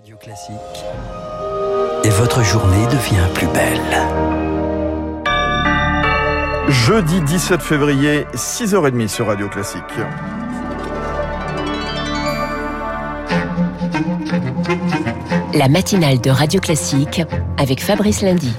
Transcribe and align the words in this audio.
Radio 0.00 0.16
Classique. 0.16 0.54
Et 2.04 2.08
votre 2.08 2.42
journée 2.42 2.86
devient 2.86 3.26
plus 3.34 3.48
belle. 3.48 3.80
Jeudi 6.68 7.20
17 7.20 7.60
février, 7.60 8.24
6h30 8.32 9.08
sur 9.08 9.26
Radio 9.26 9.50
Classique. 9.50 9.82
La 15.52 15.68
matinale 15.68 16.18
de 16.18 16.30
Radio 16.30 16.60
Classique 16.60 17.20
avec 17.58 17.82
Fabrice 17.82 18.22
Lundy. 18.22 18.54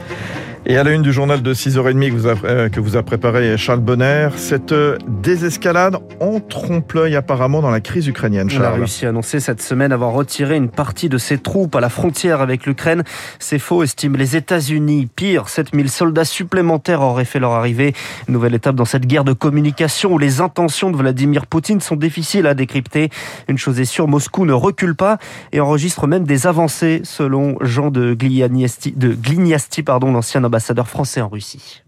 Et 0.71 0.77
à 0.77 0.85
la 0.85 0.93
une 0.93 1.01
du 1.01 1.11
journal 1.11 1.41
de 1.41 1.53
6h30 1.53 2.11
que 2.11 2.15
vous 2.15 2.27
a, 2.29 2.35
euh, 2.45 2.69
que 2.69 2.79
vous 2.79 2.95
a 2.95 3.03
préparé 3.03 3.57
Charles 3.57 3.81
Bonner, 3.81 4.29
cette 4.37 4.71
euh, 4.71 4.97
désescalade 5.05 5.97
en 6.21 6.39
trompe-l'œil 6.39 7.17
apparemment 7.17 7.61
dans 7.61 7.71
la 7.71 7.81
crise 7.81 8.07
ukrainienne. 8.07 8.47
La 8.47 8.53
Charles. 8.53 8.79
Russie 8.79 9.05
a 9.05 9.09
annoncé 9.09 9.41
cette 9.41 9.61
semaine 9.61 9.91
avoir 9.91 10.13
retiré 10.13 10.55
une 10.55 10.69
partie 10.69 11.09
de 11.09 11.17
ses 11.17 11.39
troupes 11.39 11.75
à 11.75 11.81
la 11.81 11.89
frontière 11.89 12.39
avec 12.39 12.65
l'Ukraine. 12.65 13.03
C'est 13.37 13.59
faux, 13.59 13.83
estiment 13.83 14.15
les 14.17 14.37
États-Unis. 14.37 15.09
Pire, 15.13 15.49
7000 15.49 15.89
soldats 15.89 16.23
supplémentaires 16.23 17.01
auraient 17.01 17.25
fait 17.25 17.39
leur 17.39 17.51
arrivée. 17.51 17.93
Nouvelle 18.29 18.55
étape 18.55 18.77
dans 18.77 18.85
cette 18.85 19.05
guerre 19.05 19.25
de 19.25 19.33
communication 19.33 20.13
où 20.13 20.17
les 20.17 20.39
intentions 20.39 20.89
de 20.89 20.95
Vladimir 20.95 21.47
Poutine 21.47 21.81
sont 21.81 21.97
difficiles 21.97 22.47
à 22.47 22.53
décrypter. 22.53 23.09
Une 23.49 23.57
chose 23.57 23.77
est 23.81 23.83
sûre, 23.83 24.07
Moscou 24.07 24.45
ne 24.45 24.53
recule 24.53 24.95
pas 24.95 25.17
et 25.51 25.59
enregistre 25.59 26.07
même 26.07 26.23
des 26.23 26.47
avancées, 26.47 27.01
selon 27.03 27.57
Jean 27.59 27.91
de 27.91 28.13
Glianiasti, 28.13 28.93
de 28.95 29.09
Gliniasti, 29.09 29.83
pardon, 29.83 30.13
l'ancien 30.13 30.41
ambassadeur 30.45 30.60
français 30.87 31.21
en 31.21 31.29
Russie. 31.29 31.83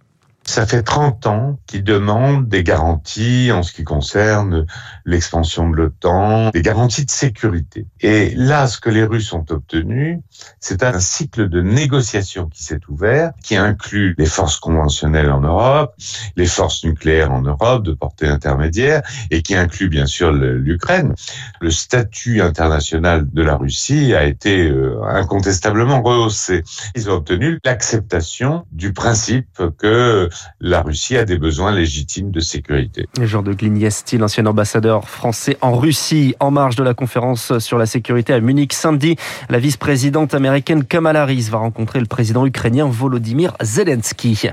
Ça 0.46 0.66
fait 0.66 0.84
30 0.84 1.26
ans 1.28 1.60
qu'ils 1.68 1.84
demandent 1.84 2.50
des 2.50 2.64
garanties 2.64 3.52
en 3.52 3.64
ce 3.64 3.72
qui 3.72 3.84
concerne 3.84 4.66
l'expansion 5.06 5.70
de 5.70 5.76
l'OTAN, 5.76 6.50
des 6.50 6.62
garanties 6.62 7.06
de 7.06 7.12
sécurité. 7.12 7.88
Et 8.02 8.34
là, 8.36 8.68
ce 8.68 8.78
que 8.78 8.90
les 8.90 9.06
Russes 9.06 9.32
ont 9.32 9.46
obtenu, 9.50 10.22
c'est 10.60 10.84
un 10.84 11.00
cycle 11.00 11.48
de 11.48 11.62
négociations 11.62 12.48
qui 12.48 12.64
s'est 12.64 12.82
ouvert, 12.90 13.32
qui 13.42 13.56
inclut 13.56 14.16
les 14.18 14.26
forces 14.26 14.60
conventionnelles 14.60 15.32
en 15.32 15.40
Europe, 15.40 15.96
les 16.36 16.46
forces 16.46 16.84
nucléaires 16.84 17.32
en 17.32 17.42
Europe 17.42 17.84
de 17.84 17.94
portée 17.94 18.28
intermédiaire, 18.28 19.02
et 19.32 19.42
qui 19.42 19.56
inclut 19.56 19.88
bien 19.88 20.06
sûr 20.06 20.32
l'Ukraine. 20.32 21.16
Le 21.62 21.72
statut 21.72 22.42
international 22.42 23.28
de 23.32 23.42
la 23.42 23.56
Russie 23.56 24.14
a 24.14 24.26
été 24.26 24.70
euh, 24.70 25.02
incontestablement 25.06 26.02
rehaussé. 26.02 26.64
Ils 26.96 27.10
ont 27.10 27.14
obtenu 27.14 27.60
l'acceptation 27.64 28.66
du 28.72 28.92
principe 28.92 29.62
que 29.78 30.30
la 30.60 30.82
Russie 30.82 31.18
a 31.18 31.26
des 31.26 31.38
besoins 31.38 31.72
légitimes 31.72 32.32
de 32.32 32.40
sécurité. 32.40 33.08
Jean 33.22 33.42
de 33.42 33.54
Gliniesti, 33.54 34.18
l'ancien 34.18 34.46
ambassadeur 34.46 35.10
français 35.10 35.58
en 35.62 35.76
Russie, 35.76 36.36
en 36.40 36.52
marge 36.52 36.76
de 36.76 36.84
la 36.84 36.94
conférence 36.94 37.58
sur 37.60 37.78
la 37.78 37.86
sécurité 37.86 38.34
à 38.34 38.40
Munich 38.40 38.74
samedi, 38.74 39.16
la 39.50 39.60
vice-présidente 39.60 40.34
américaine 40.34 40.84
Kamala 40.84 41.24
Harris 41.24 41.48
va 41.50 41.60
rencontrer 41.60 42.00
le 42.00 42.06
président 42.06 42.46
ukrainien 42.46 42.88
Volodymyr 42.88 43.54
Zelensky. 43.62 44.50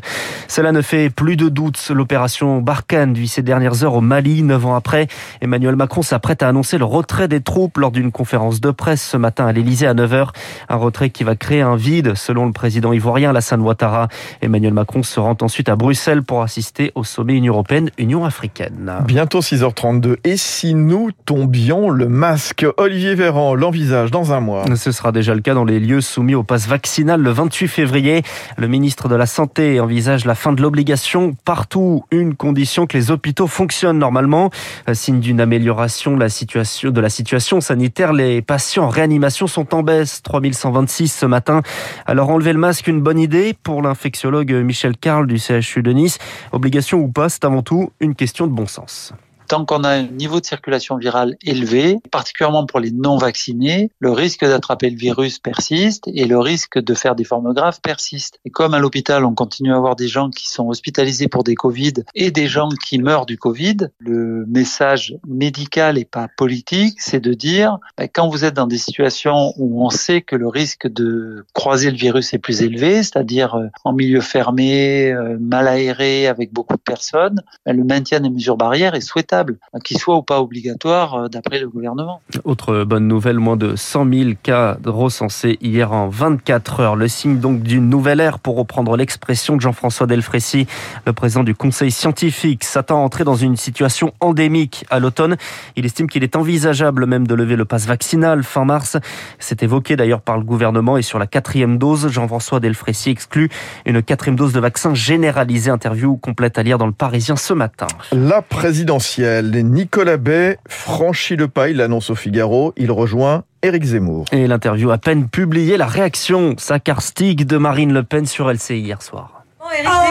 Cela 0.48 0.72
ne 0.72 0.82
fait 0.82 1.10
plus 1.10 1.36
de 1.36 1.48
doute. 1.48 1.90
L'opération 1.94 2.60
Barkhane 2.60 3.14
vit 3.14 3.28
ces 3.28 3.42
dernières 3.42 3.84
heures 3.84 3.94
au 3.94 4.00
Mali. 4.00 4.42
Neuf 4.42 4.66
ans 4.66 4.74
après, 4.74 5.08
Emmanuel 5.40 5.76
Macron 5.76 6.02
s'apprête 6.02 6.42
à 6.42 6.48
annoncer 6.48 6.78
le 6.78 6.84
retrait 6.84 7.28
des 7.28 7.40
troupes 7.40 7.78
lors 7.78 7.90
d'une 7.90 8.12
conférence 8.12 8.60
de 8.60 8.70
presse 8.70 9.02
ce 9.02 9.16
matin 9.16 9.46
à 9.46 9.52
l'Elysée 9.52 9.86
à 9.86 9.94
9h. 9.94 10.28
Un 10.68 10.76
retrait 10.76 11.10
qui 11.10 11.24
va 11.24 11.36
créer 11.36 11.62
un 11.62 11.76
vide, 11.76 12.14
selon 12.14 12.46
le 12.46 12.52
président 12.52 12.92
ivoirien 12.92 13.30
Alassane 13.30 13.62
Ouattara. 13.62 14.08
Emmanuel 14.42 14.74
Macron 14.74 15.02
se 15.02 15.18
rend 15.20 15.36
ensuite 15.40 15.68
à 15.70 15.76
Bruxelles 15.76 16.22
pour 16.22 16.42
assister 16.42 16.90
au 16.94 17.04
sommet 17.04 17.34
Union 17.34 17.54
européenne-Union 17.54 18.24
africaine. 18.24 18.92
Bientôt 19.06 19.40
6h32. 19.40 20.16
Et 20.24 20.36
si 20.36 20.74
nous 20.74 21.10
tombions 21.24 21.90
le 21.90 22.08
masque? 22.08 22.66
Olivier 22.76 23.14
Véran 23.14 23.54
l'envisage 23.54 24.10
dans 24.10 24.32
un 24.32 24.40
mois. 24.40 24.64
Ce 24.74 24.92
sera 24.92 25.12
déjà 25.12 25.34
le 25.34 25.40
cas 25.40 25.54
dans 25.54 25.64
les 25.64 25.78
lieux 25.78 26.00
soumis 26.00 26.34
au 26.34 26.42
pass 26.42 26.66
vaccinal 26.66 27.20
le 27.22 27.30
28 27.30 27.68
février. 27.68 28.22
Le 28.56 28.66
ministre 28.66 29.08
de 29.08 29.14
la 29.14 29.26
Santé 29.26 29.80
envisage 29.80 30.24
la 30.24 30.34
fin 30.34 30.52
de 30.52 30.60
l'obligation 30.60 31.34
partout. 31.44 32.04
Une 32.10 32.34
condition 32.34 32.86
que 32.86 32.96
les 32.96 33.10
hôpitaux 33.10 33.46
fonctionnent 33.46 33.98
normalement. 33.98 34.50
Euh, 34.88 34.94
Signe 34.94 35.20
d'une 35.20 35.40
amélioration 35.40 36.14
de 36.14 36.20
la 36.20 36.28
situation, 36.28 36.90
de 36.90 37.00
la 37.00 37.08
situation 37.08 37.60
sanitaire, 37.60 38.12
les 38.12 38.42
patients 38.42 38.84
en 38.84 38.88
réanimation 38.88 39.46
sont 39.46 39.74
en 39.74 39.82
baisse. 39.82 40.22
3126 40.22 41.08
ce 41.08 41.26
matin. 41.26 41.62
Alors 42.06 42.30
enlever 42.30 42.52
le 42.52 42.58
masque, 42.58 42.88
une 42.88 43.00
bonne 43.00 43.18
idée 43.18 43.54
pour 43.62 43.82
l'infectiologue 43.82 44.52
Michel 44.52 44.96
Carl 44.96 45.26
du 45.26 45.38
CHU 45.38 45.59
de 45.60 45.92
Nice. 45.92 46.18
Obligation 46.52 46.98
ou 46.98 47.08
pas, 47.08 47.28
c'est 47.28 47.44
avant 47.44 47.62
tout 47.62 47.92
une 48.00 48.14
question 48.14 48.46
de 48.46 48.52
bon 48.52 48.66
sens. 48.66 49.12
Tant 49.50 49.64
qu'on 49.64 49.82
a 49.82 49.88
un 49.88 50.02
niveau 50.04 50.38
de 50.38 50.46
circulation 50.46 50.96
virale 50.96 51.36
élevé, 51.42 51.96
particulièrement 52.12 52.66
pour 52.66 52.78
les 52.78 52.92
non 52.92 53.16
vaccinés, 53.16 53.90
le 53.98 54.12
risque 54.12 54.44
d'attraper 54.44 54.90
le 54.90 54.96
virus 54.96 55.40
persiste 55.40 56.04
et 56.06 56.26
le 56.26 56.38
risque 56.38 56.78
de 56.78 56.94
faire 56.94 57.16
des 57.16 57.24
formes 57.24 57.52
graves 57.52 57.80
persiste. 57.82 58.38
Et 58.44 58.50
comme 58.50 58.74
à 58.74 58.78
l'hôpital, 58.78 59.24
on 59.24 59.34
continue 59.34 59.72
à 59.72 59.76
avoir 59.76 59.96
des 59.96 60.06
gens 60.06 60.30
qui 60.30 60.46
sont 60.46 60.68
hospitalisés 60.68 61.26
pour 61.26 61.42
des 61.42 61.56
Covid 61.56 61.94
et 62.14 62.30
des 62.30 62.46
gens 62.46 62.68
qui 62.68 63.00
meurent 63.00 63.26
du 63.26 63.38
Covid, 63.38 63.88
le 63.98 64.46
message 64.46 65.16
médical 65.26 65.98
et 65.98 66.04
pas 66.04 66.28
politique, 66.36 67.00
c'est 67.00 67.18
de 67.18 67.34
dire, 67.34 67.78
bah, 67.98 68.06
quand 68.06 68.28
vous 68.28 68.44
êtes 68.44 68.54
dans 68.54 68.68
des 68.68 68.78
situations 68.78 69.52
où 69.56 69.84
on 69.84 69.90
sait 69.90 70.22
que 70.22 70.36
le 70.36 70.46
risque 70.46 70.86
de 70.86 71.44
croiser 71.54 71.90
le 71.90 71.96
virus 71.96 72.32
est 72.34 72.38
plus 72.38 72.62
élevé, 72.62 73.02
c'est-à-dire 73.02 73.56
euh, 73.56 73.66
en 73.84 73.94
milieu 73.94 74.20
fermé, 74.20 75.10
euh, 75.10 75.36
mal 75.40 75.66
aéré, 75.66 76.28
avec 76.28 76.52
beaucoup 76.52 76.76
de 76.76 76.82
personnes, 76.82 77.42
bah, 77.66 77.72
le 77.72 77.82
maintien 77.82 78.20
des 78.20 78.30
mesures 78.30 78.56
barrières 78.56 78.94
est 78.94 79.00
souhaitable 79.00 79.39
qu'il 79.84 79.98
soit 79.98 80.16
ou 80.16 80.22
pas 80.22 80.40
obligatoire 80.40 81.14
euh, 81.14 81.28
d'après 81.28 81.60
le 81.60 81.68
gouvernement. 81.68 82.20
Autre 82.44 82.84
bonne 82.84 83.06
nouvelle, 83.06 83.38
moins 83.38 83.56
de 83.56 83.76
100 83.76 84.12
000 84.12 84.30
cas 84.42 84.76
recensés 84.84 85.58
hier 85.60 85.92
en 85.92 86.08
24 86.08 86.80
heures. 86.80 86.96
Le 86.96 87.08
signe 87.08 87.38
donc 87.38 87.62
d'une 87.62 87.88
nouvelle 87.88 88.20
ère, 88.20 88.38
pour 88.38 88.56
reprendre 88.56 88.96
l'expression 88.96 89.56
de 89.56 89.60
Jean-François 89.60 90.06
Delfrécy, 90.06 90.66
le 91.06 91.12
président 91.12 91.44
du 91.44 91.54
Conseil 91.54 91.90
scientifique, 91.90 92.64
s'attend 92.64 93.00
à 93.00 93.04
entrer 93.04 93.24
dans 93.24 93.34
une 93.34 93.56
situation 93.56 94.12
endémique 94.20 94.84
à 94.90 94.98
l'automne. 94.98 95.36
Il 95.76 95.84
estime 95.84 96.08
qu'il 96.08 96.24
est 96.24 96.36
envisageable 96.36 97.06
même 97.06 97.26
de 97.26 97.34
lever 97.34 97.56
le 97.56 97.64
pass 97.64 97.86
vaccinal 97.86 98.42
fin 98.42 98.64
mars. 98.64 98.96
C'est 99.38 99.62
évoqué 99.62 99.96
d'ailleurs 99.96 100.22
par 100.22 100.38
le 100.38 100.44
gouvernement 100.44 100.96
et 100.96 101.02
sur 101.02 101.18
la 101.18 101.26
quatrième 101.26 101.78
dose, 101.78 102.08
Jean-François 102.08 102.60
Delfrécy 102.60 103.10
exclut 103.10 103.48
une 103.86 104.02
quatrième 104.02 104.36
dose 104.36 104.52
de 104.52 104.60
vaccin 104.60 104.94
généralisée. 104.94 105.70
Interview 105.70 106.16
complète 106.16 106.58
à 106.58 106.62
lire 106.62 106.78
dans 106.78 106.86
le 106.86 106.92
Parisien 106.92 107.36
ce 107.36 107.52
matin. 107.52 107.86
La 108.12 108.42
présidentielle, 108.42 109.29
Nicolas 109.42 110.16
Bay 110.16 110.58
franchit 110.68 111.36
le 111.36 111.48
pas, 111.48 111.68
il 111.68 111.76
l'annonce 111.76 112.10
au 112.10 112.14
Figaro, 112.14 112.72
il 112.76 112.90
rejoint 112.90 113.44
Éric 113.62 113.84
Zemmour. 113.84 114.24
Et 114.32 114.46
l'interview 114.46 114.90
à 114.90 114.98
peine 114.98 115.28
publiée, 115.28 115.76
la 115.76 115.86
réaction 115.86 116.54
sarcastique 116.58 117.46
de 117.46 117.56
Marine 117.56 117.92
Le 117.92 118.02
Pen 118.02 118.26
sur 118.26 118.50
LCI 118.50 118.80
hier 118.80 119.02
soir. 119.02 119.39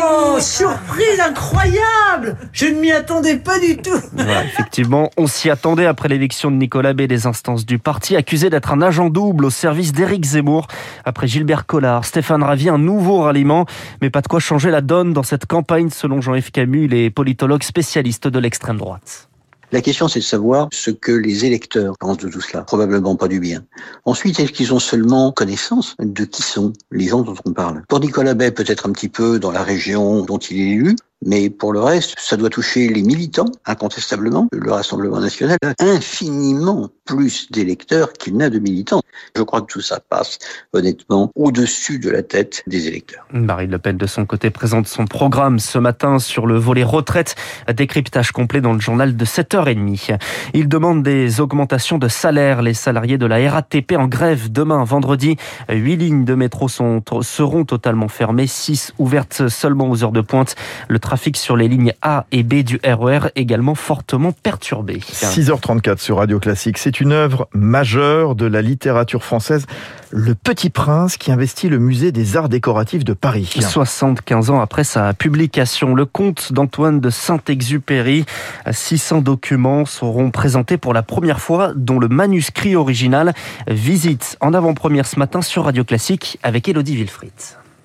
Oh, 0.02 0.38
surprise 0.40 1.20
incroyable 1.20 2.38
Je 2.52 2.66
ne 2.66 2.80
m'y 2.80 2.92
attendais 2.92 3.38
pas 3.38 3.60
du 3.60 3.78
tout 3.78 3.98
Voilà, 4.14 4.44
effectivement, 4.46 5.10
on 5.18 5.28
s'y 5.28 5.50
attendait 5.50 5.86
après 5.86 6.08
l'éviction 6.08 6.50
de 6.52 6.56
Nicolas 6.56 6.94
Bay 6.94 7.08
des 7.08 7.28
instances 7.28 7.66
du 7.66 7.78
parti, 7.80 8.16
accusé 8.16 8.50
d'être 8.50 8.72
un 8.72 8.82
agent 8.82 9.10
double 9.10 9.46
au 9.46 9.50
service 9.50 9.92
d'Éric 9.92 10.26
Zemmour. 10.26 10.68
Après 11.06 11.28
Gilbert 11.28 11.66
Collard, 11.66 12.06
Stéphane 12.06 12.44
Ravier, 12.44 12.70
un 12.70 12.78
nouveau 12.78 13.22
ralliement, 13.22 13.66
mais 14.02 14.10
pas 14.10 14.22
de 14.22 14.28
quoi 14.28 14.40
changer 14.40 14.72
la 14.72 14.82
donne 14.82 15.14
dans 15.14 15.24
cette 15.24 15.46
campagne, 15.46 15.90
selon 15.90 16.22
Jean-Yves 16.22 16.52
Camus, 16.52 16.88
les 16.88 17.10
politologues 17.10 17.64
spécialistes 17.64 18.28
de 18.28 18.40
l'extrême 18.40 18.78
droite. 18.78 19.30
La 19.72 19.82
question, 19.82 20.08
c'est 20.08 20.20
de 20.20 20.24
savoir 20.24 20.68
ce 20.72 20.90
que 20.90 21.12
les 21.12 21.46
électeurs 21.46 21.96
pensent 22.00 22.18
de 22.18 22.28
tout 22.28 22.42
cela. 22.42 22.64
Probablement 22.64 23.16
pas 23.16 23.28
du 23.28 23.40
bien. 23.40 23.64
Ensuite, 24.04 24.40
est-ce 24.40 24.52
qu'ils 24.52 24.74
ont 24.74 24.80
seulement 24.80 25.32
connaissance 25.32 25.96
de 26.00 26.26
qui 26.26 26.42
sont 26.42 26.74
les 26.92 27.06
gens 27.06 27.22
dont 27.22 27.36
on 27.46 27.54
parle? 27.54 27.84
Pour 27.88 28.00
Nicolas 28.00 28.34
Bay, 28.34 28.50
peut-être 28.50 28.88
un 28.88 28.92
petit 28.92 29.10
peu 29.10 29.38
dans 29.38 29.52
la 29.52 29.62
région 29.62 30.24
dont 30.24 30.40
il 30.40 30.60
est 30.60 30.70
élu, 30.72 30.96
mais 31.26 31.50
pour 31.50 31.74
le 31.74 31.82
reste, 31.82 32.16
ça 32.18 32.38
doit 32.38 32.50
toucher 32.50 32.88
les 32.88 33.02
militants, 33.02 33.52
incontestablement. 33.66 34.48
Le 34.52 34.72
Rassemblement 34.72 35.20
national 35.20 35.58
a 35.64 35.74
infiniment 35.84 36.90
plus 37.06 37.52
d'électeurs 37.52 38.14
qu'il 38.14 38.38
n'a 38.38 38.50
de 38.50 38.60
militants. 38.60 39.02
Je 39.36 39.42
crois 39.42 39.62
que 39.62 39.68
tout 39.68 39.82
ça 39.82 40.00
passe, 40.00 40.40
honnêtement, 40.74 41.32
au-dessus 41.36 42.00
de 42.00 42.10
la 42.10 42.24
tête 42.24 42.64
des 42.68 42.88
électeurs. 42.88 43.26
Marine 43.32 43.72
Le 43.72 43.80
Pen, 43.80 43.98
de 43.98 44.06
son 44.06 44.26
côté, 44.26 44.50
présente 44.50 44.88
son 44.88 45.06
programme 45.06 45.60
ce 45.60 45.78
matin 45.78 46.20
sur 46.20 46.48
le 46.48 46.58
volet 46.58 46.84
retraite. 46.84 47.36
Décryptage 47.74 48.32
complet 48.32 48.62
dans 48.62 48.74
le 48.74 48.80
journal 48.80 49.18
de 49.18 49.26
7h30. 49.26 50.18
Il 50.54 50.70
demande 50.70 51.04
des 51.04 51.42
augmentations 51.42 51.98
de 51.98 52.08
salaire. 52.08 52.62
Les 52.62 52.74
salariés 52.74 53.18
de 53.18 53.26
la 53.26 53.52
RATP 53.52 53.94
en 53.98 54.08
grève 54.08 54.52
demain, 54.52 54.84
vendredi. 54.84 55.36
Huit 55.70 55.98
lignes 55.98 56.26
de 56.26 56.36
métro 56.36 56.70
sont, 56.70 57.04
seront 57.22 57.66
totalement 57.66 58.08
fermées, 58.08 58.48
six 58.48 58.94
ouvertes 58.98 59.50
seulement 59.50 59.90
aux 59.90 60.04
heures 60.04 60.12
de 60.12 60.22
pointe. 60.22 60.56
Le 60.88 61.00
trafic 61.10 61.38
sur 61.38 61.58
les 61.58 61.68
lignes 61.68 61.94
A 62.04 62.28
et 62.32 62.44
B 62.44 62.62
du 62.62 62.80
RER 62.84 63.32
également 63.36 63.74
fortement 63.74 64.32
perturbé. 64.32 65.00
6h34 65.00 65.98
sur 65.98 66.18
Radio 66.18 66.40
Classique. 66.40 66.78
C'est 66.78 67.02
une 67.02 67.14
œuvre 67.14 67.50
majeure 67.52 68.36
de 68.36 68.46
la 68.46 68.62
littérature 68.62 69.24
française. 69.24 69.66
Le 70.12 70.36
Petit 70.36 70.70
Prince 70.70 71.18
qui 71.18 71.32
investit 71.32 71.68
le 71.68 71.80
musée 71.80 72.12
des 72.12 72.38
arts 72.38 72.48
décoratifs 72.48 73.04
de 73.04 73.14
Paris. 73.14 73.50
75 73.60 74.52
ans 74.52 74.60
après 74.62 74.84
sa 74.84 75.16
publication, 75.16 75.96
le 75.96 76.06
conte 76.06 76.54
d'Antoine 76.54 77.00
de 77.00 77.10
Saint-Exupéry, 77.10 78.26
600 78.70 79.22
documents 79.22 79.86
seront 79.86 80.30
présentés 80.30 80.78
pour 80.78 80.94
la 80.94 81.02
première 81.02 81.40
fois, 81.40 81.74
dont 81.76 81.98
le 81.98 82.08
manuscrit 82.08 82.76
original 82.76 83.34
visite 83.68 84.38
en 84.42 84.54
avant-première 84.54 85.08
ce 85.08 85.18
matin 85.18 85.42
sur 85.42 85.64
Radio 85.64 85.84
Classique 85.84 86.38
avec 86.44 86.70
Elodie 86.70 86.98
Wilfried. 86.98 87.32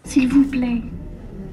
S'il 0.05 0.29
vous 0.29 0.44
plaît, 0.44 0.82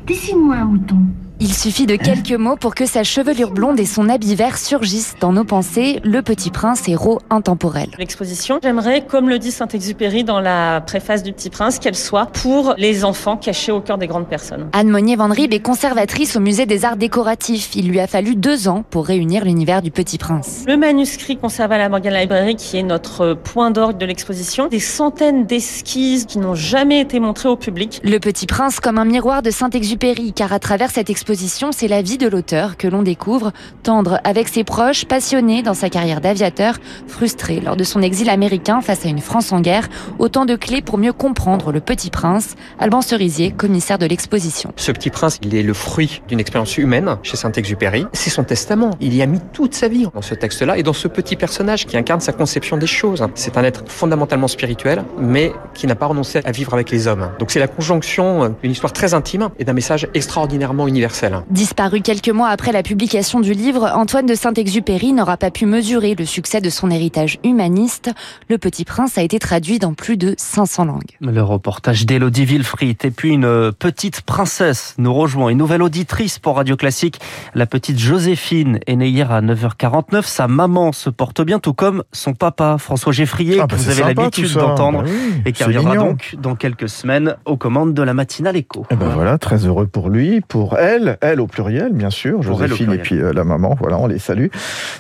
dessine-moi 0.06 0.56
un 0.57 0.65
mouton. 0.65 1.00
Il 1.43 1.55
suffit 1.55 1.88
de 1.88 1.95
quelques 1.95 2.33
mots 2.33 2.55
pour 2.55 2.75
que 2.75 2.85
sa 2.85 3.03
chevelure 3.03 3.49
blonde 3.49 3.79
et 3.79 3.88
son 3.88 4.09
habit 4.09 4.35
vert 4.35 4.59
surgissent 4.59 5.15
dans 5.19 5.33
nos 5.33 5.43
pensées, 5.43 5.99
le 6.03 6.21
petit 6.21 6.51
prince 6.51 6.88
héros 6.88 7.19
intemporel. 7.31 7.89
L'exposition, 7.97 8.59
j'aimerais, 8.61 9.07
comme 9.07 9.27
le 9.27 9.39
dit 9.39 9.49
Saint-Exupéry 9.49 10.23
dans 10.23 10.39
la 10.39 10.81
préface 10.81 11.23
du 11.23 11.33
petit 11.33 11.49
prince, 11.49 11.79
qu'elle 11.79 11.95
soit 11.95 12.27
pour 12.27 12.75
les 12.77 13.03
enfants 13.03 13.38
cachés 13.38 13.71
au 13.71 13.81
cœur 13.81 13.97
des 13.97 14.05
grandes 14.05 14.27
personnes. 14.27 14.69
Anne 14.73 14.89
Monnier 14.89 15.15
Van 15.15 15.29
Rieb 15.29 15.51
est 15.51 15.61
conservatrice 15.61 16.35
au 16.35 16.39
musée 16.41 16.67
des 16.67 16.85
arts 16.85 16.95
décoratifs. 16.95 17.75
Il 17.75 17.87
lui 17.87 17.99
a 17.99 18.05
fallu 18.05 18.35
deux 18.35 18.67
ans 18.67 18.83
pour 18.87 19.07
réunir 19.07 19.44
l'univers 19.44 19.81
du 19.81 19.89
petit 19.89 20.19
prince. 20.19 20.63
Le 20.67 20.77
manuscrit 20.77 21.37
conservé 21.37 21.73
à 21.73 21.79
la 21.79 21.89
Morgan 21.89 22.13
Library, 22.13 22.55
qui 22.55 22.77
est 22.77 22.83
notre 22.83 23.33
point 23.33 23.71
d'orgue 23.71 23.97
de 23.97 24.05
l'exposition, 24.05 24.67
des 24.67 24.79
centaines 24.79 25.47
d'esquisses 25.47 26.25
qui 26.25 26.37
n'ont 26.37 26.53
jamais 26.53 27.01
été 27.01 27.19
montrées 27.19 27.49
au 27.49 27.57
public. 27.57 27.99
Le 28.03 28.19
petit 28.19 28.45
prince 28.45 28.79
comme 28.79 28.99
un 28.99 29.05
miroir 29.05 29.41
de 29.41 29.49
Saint-Exupéry, 29.49 30.33
car 30.33 30.53
à 30.53 30.59
travers 30.59 30.91
cette 30.91 31.09
exposition, 31.09 31.31
c'est 31.72 31.88
la 31.88 32.01
vie 32.01 32.18
de 32.18 32.28
l'auteur 32.28 32.78
que 32.78 32.88
l'on 32.88 33.04
découvre, 33.04 33.51
tendre 33.83 34.19
avec 34.24 34.48
ses 34.48 34.63
proches, 34.63 35.06
passionné 35.06 35.62
dans 35.63 35.74
sa 35.74 35.89
carrière 35.89 36.19
d'aviateur, 36.19 36.78
frustré 37.07 37.60
lors 37.60 37.75
de 37.75 37.83
son 37.83 38.01
exil 38.01 38.30
américain 38.30 38.81
face 38.81 39.06
à 39.06 39.10
une 39.10 39.19
France 39.19 39.51
en 39.51 39.62
guerre. 39.62 39.88
Autant 40.19 40.45
de 40.45 40.56
clés 40.56 40.81
pour 40.81 40.98
mieux 40.98 41.13
comprendre 41.13 41.72
le 41.72 41.80
Petit 41.80 42.10
Prince. 42.10 42.56
Alban 42.80 43.01
Cerisier, 43.01 43.51
commissaire 43.51 43.98
de 43.98 44.06
l'exposition. 44.06 44.74
Ce 44.75 44.92
Petit 44.92 45.10
Prince, 45.10 45.39
il 45.42 45.56
est 45.56 45.63
le 45.63 45.74
fruit 45.74 46.22
d'une 46.28 46.39
expérience 46.39 46.78
humaine 46.78 47.18
chez 47.24 47.38
Saint-Exupéry. 47.38 48.06
C'est 48.13 48.30
son 48.30 48.44
testament. 48.44 48.92
Il 49.00 49.16
y 49.16 49.22
a 49.22 49.25
mis 49.25 49.39
toute 49.54 49.74
sa 49.74 49.88
vie 49.88 50.07
dans 50.13 50.22
ce 50.22 50.36
texte-là 50.36 50.78
et 50.78 50.83
dans 50.83 50.94
ce 50.94 51.07
petit 51.07 51.36
personnage 51.36 51.86
qui 51.86 51.98
incarne 51.98 52.19
sa 52.19 52.33
conception 52.33 52.78
des 52.78 52.88
choses. 52.88 53.25
C'est 53.36 53.57
un 53.57 53.63
être 53.63 53.83
fondamentalement 53.88 54.48
spirituel, 54.48 55.04
mais 55.18 55.54
qui 55.74 55.88
n'a 55.88 55.95
pas 55.95 56.07
renoncé 56.07 56.42
à 56.44 56.51
vivre 56.51 56.74
avec 56.74 56.92
les 56.92 57.07
hommes. 57.07 57.30
Donc 57.39 57.51
c'est 57.51 57.60
la 57.60 57.68
conjonction 57.68 58.56
d'une 58.62 58.72
histoire 58.72 58.94
très 58.94 59.13
intime 59.13 59.50
et 59.60 59.63
d'un 59.63 59.74
message 59.74 60.07
extraordinairement 60.13 60.88
universel. 60.88 61.20
Disparu 61.50 62.01
quelques 62.01 62.29
mois 62.29 62.50
après 62.50 62.71
la 62.71 62.83
publication 62.83 63.39
du 63.39 63.53
livre, 63.53 63.91
Antoine 63.95 64.25
de 64.25 64.35
Saint-Exupéry 64.35 65.13
n'aura 65.13 65.38
pas 65.38 65.51
pu 65.51 65.65
mesurer 65.65 66.15
le 66.15 66.25
succès 66.25 66.62
de 66.62 66.69
son 66.69 66.89
héritage 66.89 67.39
humaniste. 67.44 68.12
Le 68.50 68.57
Petit 68.57 68.85
Prince 68.85 69.18
a 69.18 69.21
été 69.21 69.39
traduit 69.39 69.79
dans 69.79 69.94
plus 69.94 70.18
de 70.18 70.33
500 70.38 70.85
langues. 70.85 71.18
Le 71.19 71.44
reportage 71.44 72.06
d'Elodie 72.06 72.45
Villefrit 72.45 72.97
et 73.03 73.12
puis 73.12 73.31
une 73.31 73.71
petite 73.71 74.21
princesse 74.21 74.95
nous 74.97 75.13
rejoint, 75.13 75.50
une 75.50 75.57
nouvelle 75.57 75.83
auditrice 75.83 76.39
pour 76.39 76.56
Radio 76.56 76.75
Classique. 76.75 77.19
La 77.56 77.65
petite 77.65 78.00
Joséphine 78.00 78.79
est 78.88 78.95
née 78.95 79.09
hier 79.09 79.31
à 79.31 79.41
9h49. 79.41 80.23
Sa 80.23 80.47
maman 80.47 80.91
se 80.91 81.09
porte 81.09 81.41
bien, 81.41 81.59
tout 81.59 81.73
comme 81.73 82.03
son 82.12 82.33
papa 82.33 82.77
François 82.79 83.12
Geffrier, 83.12 83.59
ah, 83.59 83.68
que 83.68 83.71
bah 83.71 83.75
vous 83.77 83.89
avez 83.89 84.13
l'habitude 84.13 84.53
d'entendre 84.53 85.03
bah 85.03 85.09
oui, 85.09 85.41
et 85.45 85.51
qui 85.51 85.63
reviendra 85.63 85.95
donc 85.95 86.35
dans 86.39 86.56
quelques 86.56 86.89
semaines 86.89 87.35
aux 87.45 87.57
commandes 87.57 87.94
de 87.94 88.01
la 88.01 88.13
matinale 88.13 88.56
écho. 88.56 88.85
Et 88.89 88.95
ben 88.95 89.09
voilà, 89.09 89.38
très 89.38 89.65
heureux 89.65 89.88
pour 89.88 90.09
lui, 90.09 90.41
pour 90.41 90.77
elle, 90.77 91.10
elle 91.21 91.41
au 91.41 91.47
pluriel, 91.47 91.93
bien 91.93 92.09
sûr, 92.09 92.41
Joséphine 92.41 92.93
et 92.93 92.97
puis 92.97 93.15
euh, 93.15 93.33
la 93.33 93.43
maman, 93.43 93.75
voilà, 93.79 93.97
on 93.97 94.07
les 94.07 94.19
salue. 94.19 94.47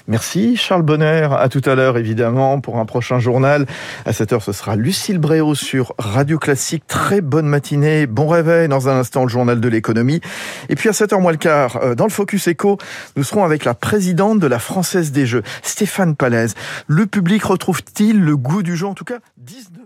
Merci 0.07 0.57
Charles 0.57 0.81
Bonner, 0.81 1.29
à 1.37 1.49
tout 1.49 1.61
à 1.65 1.75
l'heure 1.75 1.97
évidemment 1.97 2.59
pour 2.59 2.77
un 2.77 2.85
prochain 2.85 3.19
journal. 3.19 3.65
À 4.05 4.13
cette 4.13 4.33
heure, 4.33 4.41
ce 4.41 4.51
sera 4.51 4.75
Lucille 4.75 5.19
Bréau 5.19 5.55
sur 5.55 5.93
Radio 5.97 6.39
Classique. 6.39 6.83
Très 6.87 7.21
bonne 7.21 7.47
matinée, 7.47 8.07
bon 8.07 8.27
réveil 8.27 8.67
dans 8.67 8.89
un 8.89 8.99
instant 8.99 9.23
le 9.23 9.29
journal 9.29 9.59
de 9.59 9.69
l'économie. 9.69 10.21
Et 10.69 10.75
puis 10.75 10.89
à 10.89 10.91
7h 10.91 11.21
moins 11.21 11.31
le 11.31 11.37
quart, 11.37 11.77
euh, 11.83 11.95
dans 11.95 12.05
le 12.05 12.11
Focus 12.11 12.47
Echo, 12.47 12.77
nous 13.15 13.23
serons 13.23 13.43
avec 13.43 13.65
la 13.65 13.73
présidente 13.73 14.39
de 14.39 14.47
la 14.47 14.59
Française 14.59 15.11
des 15.11 15.25
Jeux, 15.25 15.43
Stéphane 15.63 16.15
Palaise. 16.15 16.55
Le 16.87 17.05
public 17.05 17.43
retrouve-t-il 17.43 18.19
le 18.19 18.37
goût 18.37 18.63
du 18.63 18.75
jeu 18.75 18.87
En 18.87 18.93
tout 18.93 19.05
cas, 19.05 19.19
19 19.37 19.80